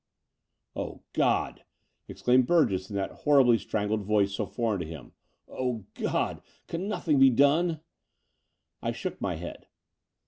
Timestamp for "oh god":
0.75-1.63, 5.47-6.41